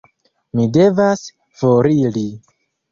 [0.59, 1.23] Mi devas
[1.61, 2.29] foriri.